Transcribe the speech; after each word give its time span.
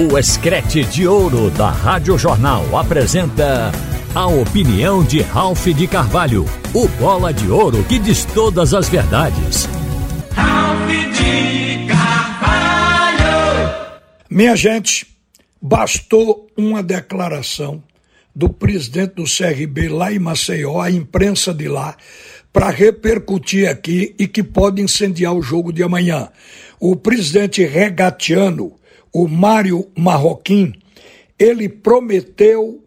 O 0.00 0.16
Escrete 0.16 0.84
de 0.84 1.08
Ouro 1.08 1.50
da 1.50 1.70
Rádio 1.70 2.16
Jornal 2.16 2.78
apresenta 2.78 3.72
a 4.14 4.28
opinião 4.28 5.02
de 5.02 5.22
Ralph 5.22 5.66
de 5.66 5.88
Carvalho, 5.88 6.44
o 6.72 6.86
bola 6.86 7.34
de 7.34 7.50
ouro 7.50 7.82
que 7.82 7.98
diz 7.98 8.24
todas 8.26 8.74
as 8.74 8.88
verdades. 8.88 9.68
Ralph 10.30 10.88
de 10.88 11.88
Carvalho! 11.88 13.74
Minha 14.30 14.54
gente, 14.54 15.04
bastou 15.60 16.48
uma 16.56 16.80
declaração 16.80 17.82
do 18.32 18.48
presidente 18.48 19.14
do 19.16 19.24
CRB 19.24 19.88
lá 19.88 20.12
em 20.12 20.20
Maceió, 20.20 20.80
a 20.80 20.92
imprensa 20.92 21.52
de 21.52 21.66
lá, 21.66 21.96
para 22.52 22.70
repercutir 22.70 23.68
aqui 23.68 24.14
e 24.16 24.28
que 24.28 24.44
pode 24.44 24.80
incendiar 24.80 25.34
o 25.34 25.42
jogo 25.42 25.72
de 25.72 25.82
amanhã. 25.82 26.28
O 26.78 26.94
presidente 26.94 27.66
regatiano 27.66 28.78
o 29.12 29.28
Mário 29.28 29.88
Marroquim, 29.96 30.72
ele 31.38 31.68
prometeu 31.68 32.82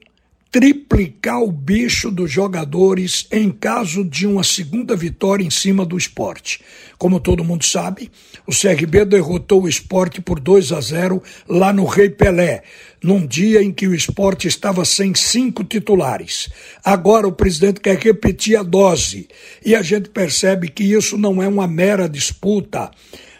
triplicar 0.52 1.42
o 1.42 1.50
bicho 1.50 2.12
dos 2.12 2.30
jogadores 2.30 3.26
em 3.32 3.50
caso 3.50 4.04
de 4.04 4.28
uma 4.28 4.44
segunda 4.44 4.98
vitória 4.98 5.46
em 5.46 5.50
cima 5.50 5.86
do 5.86 5.98
esporte. 5.98 6.60
Como 6.98 7.22
todo 7.22 7.44
mundo 7.44 7.64
sabe, 7.64 8.12
o 8.46 8.52
CRB 8.52 9.06
derrotou 9.06 9.64
o 9.64 9.70
esporte 9.70 10.20
por 10.22 10.42
2 10.42 10.74
a 10.74 10.82
0 10.82 11.24
lá 11.48 11.72
no 11.72 11.86
Rei 11.86 12.10
Pelé, 12.10 12.64
num 13.02 13.26
dia 13.26 13.64
em 13.64 13.72
que 13.72 13.88
o 13.88 13.96
esporte 13.96 14.46
estava 14.46 14.84
sem 14.84 15.16
cinco 15.16 15.64
titulares. 15.64 16.50
Agora 16.84 17.26
o 17.26 17.32
presidente 17.32 17.80
quer 17.80 17.98
repetir 17.98 18.58
a 18.58 18.64
dose 18.64 19.30
e 19.66 19.74
a 19.74 19.82
gente 19.82 20.10
percebe 20.10 20.68
que 20.68 20.84
isso 20.84 21.18
não 21.18 21.42
é 21.42 21.48
uma 21.48 21.66
mera 21.66 22.10
disputa 22.10 22.92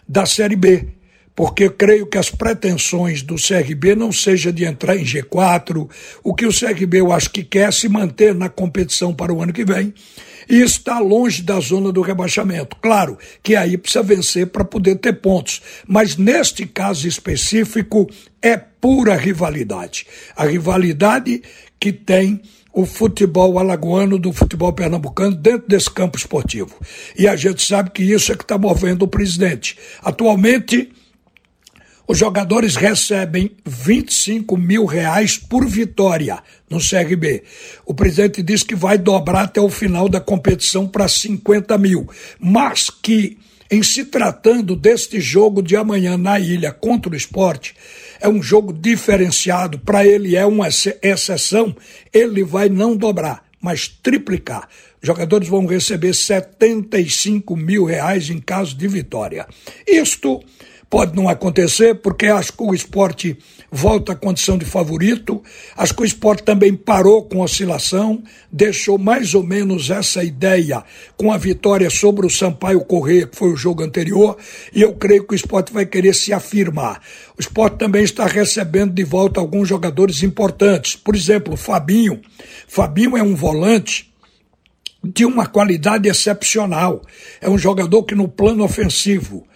da 0.08 0.26
Série 0.26 0.56
B 0.56 1.01
porque 1.42 1.72
creio 1.72 2.06
que 2.06 2.20
as 2.20 2.30
pretensões 2.30 3.24
do 3.24 3.34
CRB 3.34 3.96
não 3.96 4.12
seja 4.12 4.54
de 4.54 4.64
entrar 4.64 4.96
em 4.96 5.04
G4, 5.04 5.90
o 6.24 6.36
que 6.36 6.46
o 6.46 6.54
CRB 6.54 7.00
eu 7.00 7.12
acho 7.12 7.32
que 7.32 7.44
quer 7.44 7.70
é 7.70 7.72
se 7.72 7.90
manter 7.90 8.36
na 8.36 8.48
competição 8.48 9.12
para 9.12 9.34
o 9.34 9.42
ano 9.42 9.52
que 9.52 9.66
vem 9.66 9.92
e 10.48 10.62
está 10.62 11.00
longe 11.00 11.42
da 11.42 11.60
zona 11.60 11.92
do 11.92 12.02
rebaixamento. 12.02 12.78
Claro 12.80 13.18
que 13.42 13.56
aí 13.56 13.76
precisa 13.76 14.04
vencer 14.04 14.46
para 14.52 14.64
poder 14.64 14.98
ter 14.98 15.14
pontos, 15.14 15.64
mas 15.88 16.16
neste 16.16 16.68
caso 16.68 17.08
específico 17.08 18.08
é 18.40 18.56
pura 18.56 19.16
rivalidade. 19.16 20.06
A 20.36 20.46
rivalidade 20.46 21.42
que 21.80 21.92
tem 21.92 22.40
o 22.72 22.86
futebol 22.86 23.58
alagoano 23.58 24.20
do 24.20 24.32
futebol 24.32 24.72
pernambucano 24.74 25.36
dentro 25.36 25.68
desse 25.68 25.90
campo 25.90 26.20
esportivo. 26.20 26.76
E 27.18 27.28
a 27.28 27.36
gente 27.36 27.64
sabe 27.64 27.90
que 27.90 28.04
isso 28.04 28.32
é 28.32 28.36
que 28.36 28.44
está 28.44 28.60
movendo 28.60 29.06
o 29.06 29.08
presidente. 29.08 29.76
Atualmente, 30.04 30.92
os 32.08 32.18
jogadores 32.18 32.76
recebem 32.76 33.52
25 33.66 34.58
mil 34.58 34.86
reais 34.86 35.38
por 35.38 35.66
vitória 35.66 36.40
no 36.70 36.80
CRB. 36.80 37.44
O 37.86 37.94
presidente 37.94 38.44
disse 38.44 38.66
que 38.66 38.76
vai 38.76 38.98
dobrar 38.98 39.44
até 39.44 39.62
o 39.62 39.70
final 39.70 40.10
da 40.10 40.20
competição 40.20 40.88
para 40.88 41.08
50 41.08 41.78
mil, 41.78 42.10
mas 42.40 42.90
que, 42.90 43.38
em 43.70 43.82
se 43.82 44.06
tratando 44.06 44.76
deste 44.76 45.22
jogo 45.22 45.62
de 45.62 45.76
amanhã 45.76 46.18
na 46.18 46.40
ilha 46.40 46.72
contra 46.72 47.12
o 47.12 47.16
esporte, 47.16 47.76
é 48.20 48.28
um 48.28 48.42
jogo 48.42 48.74
diferenciado, 48.74 49.80
para 49.80 50.06
ele 50.06 50.36
é 50.36 50.46
uma 50.46 50.68
exceção, 50.68 51.76
ele 52.14 52.44
vai 52.44 52.70
não 52.70 52.96
dobrar, 52.96 53.44
mas 53.60 53.88
triplicar. 53.88 54.68
Os 55.02 55.08
jogadores 55.08 55.48
vão 55.48 55.66
receber 55.66 56.14
75 56.14 57.56
mil 57.56 57.86
reais 57.86 58.30
em 58.30 58.40
caso 58.40 58.76
de 58.76 58.88
vitória. 58.88 59.48
Isto 59.88 60.44
pode 60.92 61.16
não 61.16 61.30
acontecer, 61.30 61.96
porque 61.96 62.26
acho 62.26 62.52
que 62.52 62.62
o 62.62 62.76
esporte 62.76 63.38
volta 63.72 64.12
à 64.12 64.16
condição 64.16 64.58
de 64.58 64.66
favorito. 64.66 65.42
Acho 65.78 65.96
que 65.96 66.02
o 66.02 66.06
esporte 66.06 66.44
também 66.44 66.76
parou 66.76 67.24
com 67.24 67.40
oscilação, 67.40 68.22
deixou 68.52 68.98
mais 68.98 69.34
ou 69.34 69.42
menos 69.42 69.90
essa 69.90 70.22
ideia 70.22 70.84
com 71.16 71.32
a 71.32 71.38
vitória 71.38 71.90
sobre 71.90 72.26
o 72.26 72.30
Sampaio 72.30 72.82
Corrêa, 72.82 73.26
que 73.26 73.38
foi 73.38 73.54
o 73.54 73.56
jogo 73.56 73.82
anterior, 73.82 74.38
e 74.76 74.82
eu 74.82 74.94
creio 74.94 75.26
que 75.26 75.34
o 75.34 75.36
esporte 75.36 75.72
vai 75.72 75.86
querer 75.86 76.14
se 76.14 76.34
afirmar. 76.34 77.02
O 77.38 77.42
esporte 77.42 77.78
também 77.78 78.04
está 78.04 78.28
recebendo 78.28 78.94
de 78.94 79.06
volta 79.06 79.40
alguns 79.40 79.70
jogadores 79.70 80.22
importantes. 80.24 80.98
Por 80.98 81.16
exemplo, 81.16 81.56
Fabinho. 81.56 82.20
Fabinho 82.68 83.16
é 83.16 83.24
um 83.24 83.34
volante 83.34 84.12
de 85.02 85.26
uma 85.26 85.48
qualidade 85.48 86.10
excepcional. 86.10 87.02
É 87.40 87.50
um 87.50 87.58
jogador 87.58 88.04
que 88.04 88.14
no 88.14 88.28
plano 88.28 88.66
ofensivo 88.66 89.48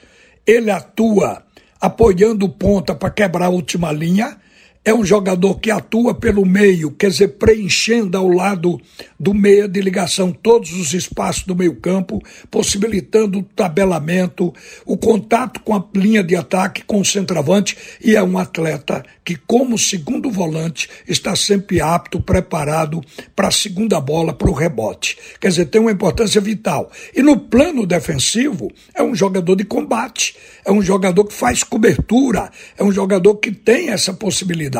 ele 0.45 0.71
atua 0.71 1.43
apoiando 1.79 2.47
ponta 2.49 2.95
para 2.95 3.09
quebrar 3.09 3.45
a 3.45 3.49
última 3.49 3.91
linha 3.91 4.37
é 4.85 4.93
um 4.93 5.03
jogador 5.03 5.55
que 5.55 5.71
atua 5.71 6.13
pelo 6.13 6.45
meio, 6.45 6.91
quer 6.91 7.09
dizer, 7.09 7.29
preenchendo 7.39 8.15
ao 8.15 8.27
lado 8.27 8.79
do 9.19 9.33
meia 9.33 9.67
de 9.67 9.81
ligação 9.81 10.31
todos 10.31 10.73
os 10.73 10.93
espaços 10.93 11.43
do 11.43 11.55
meio-campo, 11.55 12.21
possibilitando 12.51 13.39
o 13.39 13.43
tabelamento, 13.43 14.53
o 14.85 14.95
contato 14.95 15.59
com 15.61 15.73
a 15.73 15.83
linha 15.95 16.23
de 16.23 16.35
ataque 16.35 16.83
com 16.83 17.01
o 17.01 17.05
centroavante, 17.05 17.75
e 17.99 18.15
é 18.15 18.21
um 18.21 18.37
atleta 18.37 19.03
que, 19.23 19.35
como 19.35 19.75
segundo 19.75 20.29
volante, 20.29 20.87
está 21.07 21.35
sempre 21.35 21.81
apto, 21.81 22.21
preparado 22.21 23.01
para 23.35 23.47
a 23.47 23.51
segunda 23.51 23.99
bola, 23.99 24.33
para 24.33 24.51
o 24.51 24.53
rebote. 24.53 25.17
Quer 25.41 25.47
dizer, 25.47 25.65
tem 25.65 25.81
uma 25.81 25.91
importância 25.91 26.39
vital. 26.39 26.91
E 27.15 27.23
no 27.23 27.39
plano 27.39 27.87
defensivo, 27.87 28.71
é 28.93 29.01
um 29.01 29.15
jogador 29.15 29.55
de 29.55 29.63
combate, 29.63 30.35
é 30.63 30.71
um 30.71 30.81
jogador 30.83 31.25
que 31.25 31.33
faz 31.33 31.63
cobertura, 31.63 32.51
é 32.77 32.83
um 32.83 32.91
jogador 32.91 33.37
que 33.37 33.51
tem 33.51 33.89
essa 33.89 34.13
possibilidade 34.13 34.74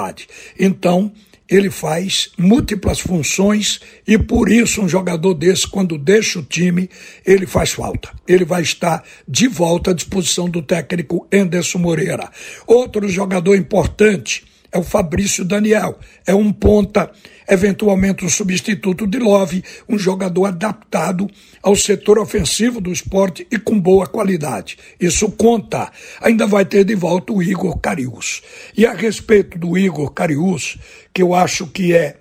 então, 0.59 1.11
ele 1.47 1.69
faz 1.69 2.31
múltiplas 2.37 2.99
funções 2.99 3.79
e 4.07 4.17
por 4.17 4.49
isso 4.49 4.81
um 4.81 4.89
jogador 4.89 5.33
desse, 5.33 5.67
quando 5.67 5.97
deixa 5.97 6.39
o 6.39 6.43
time, 6.43 6.89
ele 7.25 7.45
faz 7.45 7.71
falta. 7.71 8.09
Ele 8.27 8.43
vai 8.43 8.63
estar 8.63 9.03
de 9.27 9.47
volta 9.47 9.91
à 9.91 9.93
disposição 9.93 10.49
do 10.49 10.61
técnico 10.61 11.27
Enderson 11.31 11.77
Moreira. 11.77 12.29
Outro 12.65 13.07
jogador 13.07 13.55
importante 13.55 14.43
é 14.75 14.77
o 14.77 14.83
Fabrício 14.83 15.45
Daniel. 15.45 15.97
É 16.27 16.35
um 16.35 16.51
ponta, 16.51 17.09
eventualmente 17.47 18.25
um 18.25 18.29
substituto 18.29 19.07
de 19.07 19.17
Love, 19.17 19.63
um 19.87 19.97
jogador 19.97 20.47
adaptado 20.47 21.29
ao 21.63 21.77
setor 21.77 22.19
ofensivo 22.19 22.81
do 22.81 22.91
esporte 22.91 23.47
e 23.49 23.57
com 23.57 23.79
boa 23.79 24.05
qualidade. 24.05 24.77
Isso 24.99 25.31
conta. 25.31 25.89
Ainda 26.21 26.45
vai 26.45 26.65
ter 26.65 26.83
de 26.83 26.93
volta 26.93 27.31
o 27.31 27.41
Igor 27.41 27.77
Carius. 27.77 28.41
E 28.75 28.85
a 28.85 28.91
respeito 28.91 29.57
do 29.57 29.77
Igor 29.77 30.11
Carius, 30.11 30.77
que 31.13 31.21
eu 31.21 31.33
acho 31.33 31.67
que 31.67 31.93
é 31.95 32.17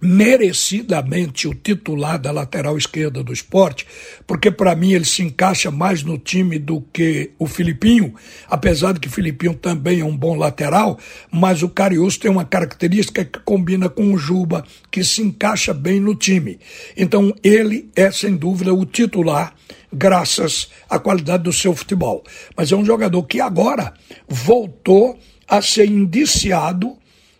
merecidamente 0.00 1.48
o 1.48 1.54
titular 1.54 2.18
da 2.18 2.30
lateral 2.30 2.76
esquerda 2.76 3.22
do 3.22 3.32
esporte, 3.32 3.86
porque 4.26 4.50
para 4.50 4.74
mim 4.74 4.92
ele 4.92 5.04
se 5.04 5.22
encaixa 5.22 5.70
mais 5.70 6.02
no 6.02 6.18
time 6.18 6.58
do 6.58 6.80
que 6.92 7.32
o 7.38 7.46
Filipinho, 7.46 8.14
apesar 8.48 8.92
de 8.92 9.00
que 9.00 9.08
o 9.08 9.10
Filipinho 9.10 9.54
também 9.54 10.00
é 10.00 10.04
um 10.04 10.16
bom 10.16 10.36
lateral, 10.36 10.98
mas 11.30 11.62
o 11.62 11.68
Carius 11.68 12.16
tem 12.16 12.30
uma 12.30 12.44
característica 12.44 13.24
que 13.24 13.40
combina 13.40 13.88
com 13.88 14.12
o 14.12 14.18
Juba, 14.18 14.64
que 14.90 15.02
se 15.02 15.22
encaixa 15.22 15.74
bem 15.74 16.00
no 16.00 16.14
time. 16.14 16.58
Então 16.96 17.34
ele 17.42 17.90
é 17.94 18.10
sem 18.10 18.36
dúvida 18.36 18.72
o 18.72 18.84
titular 18.84 19.54
graças 19.92 20.68
à 20.88 20.98
qualidade 20.98 21.44
do 21.44 21.52
seu 21.52 21.74
futebol. 21.74 22.22
Mas 22.56 22.70
é 22.70 22.76
um 22.76 22.84
jogador 22.84 23.22
que 23.24 23.40
agora 23.40 23.94
voltou 24.28 25.18
a 25.46 25.62
ser 25.62 25.86
indiciado 25.86 26.96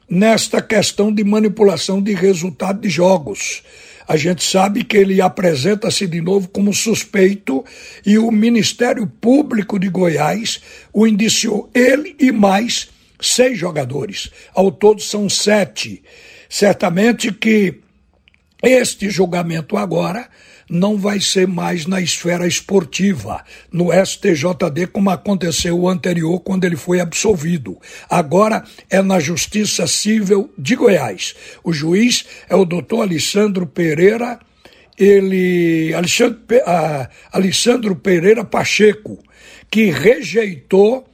nesta 0.09 0.63
questão 0.63 1.13
de 1.13 1.23
manipulação 1.23 2.03
de 2.03 2.15
resultado 2.15 2.81
de 2.81 2.89
jogos. 2.89 3.63
A 4.07 4.17
gente 4.17 4.43
sabe 4.43 4.85
que 4.85 4.97
ele 4.97 5.21
apresenta-se 5.21 6.07
de 6.07 6.21
novo 6.23 6.49
como 6.49 6.73
suspeito 6.73 7.63
e 8.07 8.17
o 8.17 8.31
Ministério 8.31 9.07
Público 9.07 9.79
de 9.79 9.91
Goiás 9.91 10.63
o 10.95 11.07
indiciou, 11.07 11.71
ele 11.75 12.17
e 12.19 12.33
mais 12.33 12.89
seis 13.21 13.59
jogadores. 13.59 14.31
Ao 14.55 14.73
todo 14.73 15.03
são 15.03 15.29
sete. 15.29 16.03
Certamente 16.49 17.31
que 17.33 17.81
este 18.63 19.11
julgamento 19.11 19.77
agora 19.77 20.29
não 20.69 20.99
vai 20.99 21.21
ser 21.21 21.47
mais 21.47 21.87
na 21.87 22.01
esfera 22.01 22.47
esportiva, 22.47 23.45
no 23.73 23.89
STJD, 23.93 24.89
como 24.93 25.11
aconteceu 25.11 25.79
o 25.79 25.89
anterior, 25.89 26.41
quando 26.41 26.65
ele 26.65 26.77
foi 26.77 27.01
absolvido. 27.01 27.79
Agora 28.09 28.65
é 28.91 29.01
na 29.01 29.19
Justiça 29.19 29.87
Civil 29.87 30.53
de 30.59 30.77
Goiás. 30.77 31.35
O 31.65 31.73
juiz 31.73 32.27
é 32.49 32.55
o 32.55 32.65
doutor 32.65 33.03
Alessandro 33.03 33.67
Pereira, 33.67 34.39
ele. 34.99 35.95
Alexandre, 35.95 36.39
uh, 36.59 37.09
Alessandro 37.33 37.97
Pereira 37.97 38.45
Pacheco, 38.45 39.19
que 39.71 39.91
rejeitou 39.91 41.08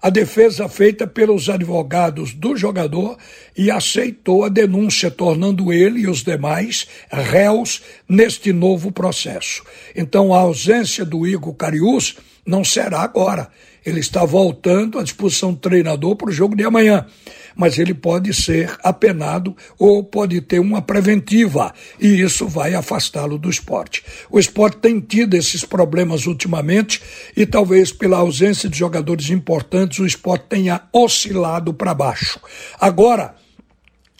a 0.00 0.10
defesa 0.10 0.68
feita 0.68 1.06
pelos 1.06 1.48
advogados 1.48 2.32
do 2.32 2.56
jogador 2.56 3.16
e 3.56 3.70
aceitou 3.70 4.44
a 4.44 4.48
denúncia, 4.48 5.10
tornando 5.10 5.72
ele 5.72 6.00
e 6.00 6.08
os 6.08 6.22
demais 6.22 6.86
réus 7.10 7.82
neste 8.08 8.52
novo 8.52 8.92
processo. 8.92 9.62
Então, 9.94 10.32
a 10.32 10.40
ausência 10.40 11.04
do 11.04 11.26
Igor 11.26 11.54
Carius 11.54 12.16
não 12.46 12.64
será 12.64 13.00
agora. 13.00 13.48
Ele 13.84 14.00
está 14.00 14.24
voltando 14.24 14.98
à 14.98 15.02
disposição 15.02 15.52
do 15.52 15.58
treinador 15.58 16.16
para 16.16 16.28
o 16.28 16.32
jogo 16.32 16.56
de 16.56 16.64
amanhã. 16.64 17.06
Mas 17.54 17.78
ele 17.78 17.94
pode 17.94 18.34
ser 18.34 18.76
apenado 18.82 19.56
ou 19.78 20.02
pode 20.02 20.40
ter 20.40 20.58
uma 20.58 20.82
preventiva, 20.82 21.72
e 22.00 22.20
isso 22.20 22.46
vai 22.46 22.74
afastá-lo 22.74 23.38
do 23.38 23.48
esporte. 23.48 24.04
O 24.30 24.38
esporte 24.38 24.78
tem 24.78 25.00
tido 25.00 25.34
esses 25.34 25.64
problemas 25.64 26.26
ultimamente, 26.26 27.00
e 27.36 27.46
talvez 27.46 27.92
pela 27.92 28.18
ausência 28.18 28.68
de 28.68 28.78
jogadores 28.78 29.30
importantes, 29.30 29.98
o 29.98 30.06
esporte 30.06 30.46
tenha 30.48 30.82
oscilado 30.92 31.72
para 31.72 31.94
baixo. 31.94 32.40
Agora, 32.78 33.34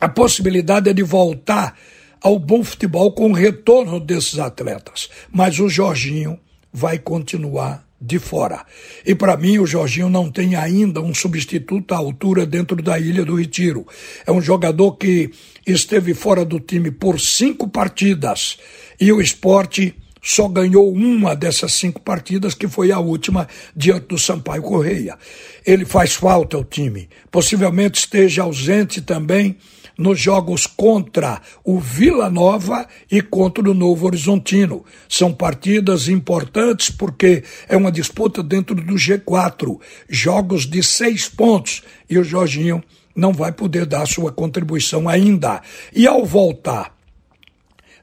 a 0.00 0.08
possibilidade 0.08 0.88
é 0.88 0.92
de 0.92 1.02
voltar 1.02 1.76
ao 2.22 2.38
bom 2.38 2.64
futebol 2.64 3.12
com 3.12 3.30
o 3.30 3.34
retorno 3.34 4.00
desses 4.00 4.38
atletas. 4.38 5.08
Mas 5.30 5.58
o 5.58 5.68
Jorginho 5.68 6.38
vai 6.72 6.98
continuar 6.98 7.85
de 8.00 8.18
fora. 8.18 8.64
E 9.04 9.14
para 9.14 9.36
mim, 9.36 9.58
o 9.58 9.66
Jorginho 9.66 10.08
não 10.08 10.30
tem 10.30 10.54
ainda 10.54 11.00
um 11.00 11.14
substituto 11.14 11.92
à 11.94 11.96
altura 11.96 12.44
dentro 12.44 12.76
da 12.82 12.98
Ilha 12.98 13.24
do 13.24 13.36
Retiro. 13.36 13.86
É 14.26 14.32
um 14.32 14.40
jogador 14.40 14.92
que 14.92 15.30
esteve 15.66 16.14
fora 16.14 16.44
do 16.44 16.60
time 16.60 16.90
por 16.90 17.18
cinco 17.18 17.68
partidas 17.68 18.58
e 19.00 19.10
o 19.12 19.20
esporte 19.20 19.94
só 20.22 20.48
ganhou 20.48 20.92
uma 20.92 21.36
dessas 21.36 21.72
cinco 21.74 22.00
partidas, 22.00 22.52
que 22.52 22.66
foi 22.66 22.90
a 22.90 22.98
última 22.98 23.46
diante 23.76 24.08
do 24.08 24.18
Sampaio 24.18 24.60
Correia. 24.60 25.16
Ele 25.64 25.84
faz 25.84 26.14
falta 26.14 26.56
ao 26.56 26.64
time. 26.64 27.08
Possivelmente 27.30 28.00
esteja 28.00 28.42
ausente 28.42 29.00
também 29.00 29.56
nos 29.96 30.20
jogos 30.20 30.66
contra 30.66 31.40
o 31.64 31.78
Vila 31.78 32.28
Nova 32.28 32.86
e 33.10 33.22
contra 33.22 33.68
o 33.68 33.74
Novo 33.74 34.06
Horizontino. 34.06 34.84
São 35.08 35.32
partidas 35.32 36.08
importantes 36.08 36.90
porque 36.90 37.42
é 37.68 37.76
uma 37.76 37.90
disputa 37.90 38.42
dentro 38.42 38.74
do 38.74 38.94
G4, 38.94 39.78
jogos 40.08 40.66
de 40.66 40.82
seis 40.82 41.28
pontos, 41.28 41.82
e 42.08 42.18
o 42.18 42.24
Jorginho 42.24 42.82
não 43.14 43.32
vai 43.32 43.50
poder 43.50 43.86
dar 43.86 44.06
sua 44.06 44.30
contribuição 44.30 45.08
ainda. 45.08 45.62
E 45.94 46.06
ao 46.06 46.24
voltar, 46.24 46.94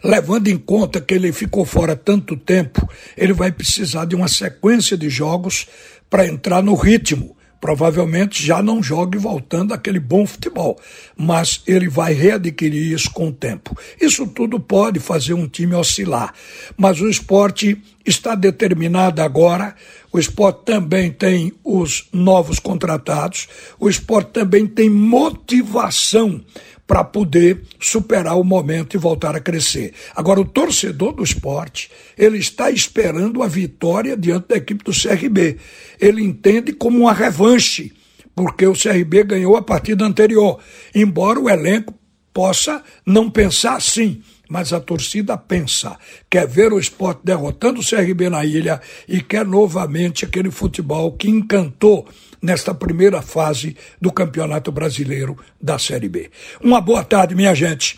levando 0.04 0.48
em 0.48 0.58
conta 0.58 1.00
que 1.00 1.14
ele 1.14 1.32
ficou 1.32 1.64
fora 1.64 1.96
tanto 1.96 2.36
tempo, 2.36 2.90
ele 3.16 3.34
vai 3.34 3.52
precisar 3.52 4.06
de 4.06 4.16
uma 4.16 4.28
sequência 4.28 4.98
de 4.98 5.10
jogos 5.10 5.68
para 6.10 6.28
entrar 6.28 6.64
no 6.64 6.74
ritmo 6.74 7.36
provavelmente 7.64 8.46
já 8.46 8.62
não 8.62 8.84
jogue 8.84 9.18
voltando 9.18 9.74
aquele 9.74 9.98
bom 9.98 10.28
futebol, 10.28 10.78
mas 11.16 11.64
ele 11.66 11.88
vai 11.88 12.12
readquirir 12.12 12.92
isso 12.92 13.10
com 13.10 13.30
o 13.30 13.32
tempo. 13.32 13.74
Isso 14.02 14.28
tudo 14.28 14.60
pode 14.60 15.00
fazer 15.00 15.34
um 15.34 15.48
time 15.48 15.74
oscilar, 15.74 16.34
mas 16.76 17.00
o 17.00 17.08
esporte 17.08 17.82
está 18.06 18.36
determinado 18.36 19.22
agora. 19.22 19.74
O 20.12 20.20
esporte 20.20 20.66
também 20.66 21.10
tem 21.10 21.54
os 21.64 22.10
novos 22.12 22.60
contratados, 22.60 23.48
o 23.80 23.90
esporte 23.90 24.32
também 24.32 24.68
tem 24.68 24.90
motivação 24.90 26.42
para 26.86 27.04
poder 27.04 27.64
superar 27.80 28.38
o 28.38 28.44
momento 28.44 28.96
e 28.96 29.00
voltar 29.00 29.36
a 29.36 29.40
crescer. 29.40 29.94
Agora, 30.16 30.42
o 30.42 30.46
torcedor 30.46 31.14
do 31.14 31.24
esporte, 31.24 31.90
ele 32.18 32.38
está 32.38 32.70
esperando 32.70 33.42
a 33.42 33.48
vitória 33.48 34.18
diante 34.18 34.50
da 34.50 34.58
equipe 34.58 34.84
do 34.84 34.92
CRB. 34.92 35.58
Ele 36.00 36.22
entende 36.24 36.74
como 36.74 37.00
uma 37.00 37.14
revanche, 37.14 37.94
porque 38.36 38.66
o 38.68 38.74
CRB 38.74 39.24
ganhou 39.24 39.56
a 39.56 39.62
partida 39.62 40.06
anterior, 40.06 40.60
embora 40.94 41.40
o 41.40 41.50
elenco 41.50 41.94
possa 42.34 42.84
não 43.06 43.30
pensar 43.30 43.76
assim 43.76 44.22
mas 44.54 44.72
a 44.72 44.80
torcida 44.80 45.36
pensa, 45.36 45.98
quer 46.30 46.48
ver 46.48 46.72
o 46.72 46.80
esporte 46.80 47.22
derrotando 47.24 47.80
o 47.80 47.84
CRB 47.84 48.30
na 48.30 48.46
ilha 48.46 48.80
e 49.08 49.20
quer 49.20 49.44
novamente 49.44 50.26
aquele 50.26 50.52
futebol 50.52 51.14
que 51.14 51.28
encantou 51.28 52.08
nesta 52.44 52.74
primeira 52.74 53.22
fase 53.22 53.78
do 54.02 54.12
Campeonato 54.12 54.70
Brasileiro 54.70 55.38
da 55.62 55.80
Série 55.80 56.10
B. 56.10 56.30
Uma 56.62 56.82
boa 56.82 57.04
tarde, 57.04 57.34
minha 57.34 57.56
gente. 57.56 57.96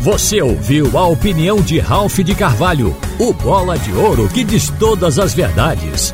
Você 0.00 0.42
ouviu 0.42 0.98
a 0.98 1.06
opinião 1.06 1.60
de 1.60 1.78
Ralph 1.78 2.18
de 2.20 2.34
Carvalho, 2.34 2.96
o 3.18 3.32
bola 3.32 3.78
de 3.78 3.92
ouro 3.92 4.28
que 4.28 4.42
diz 4.42 4.70
todas 4.78 5.18
as 5.18 5.32
verdades. 5.34 6.12